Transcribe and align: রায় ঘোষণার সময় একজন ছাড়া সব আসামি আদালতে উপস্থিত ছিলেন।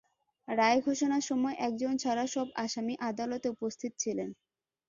রায় 0.47 0.79
ঘোষণার 0.81 1.23
সময় 1.29 1.55
একজন 1.67 1.93
ছাড়া 1.97 2.25
সব 2.27 2.47
আসামি 2.63 2.93
আদালতে 3.09 3.47
উপস্থিত 3.49 3.91
ছিলেন। 3.99 4.29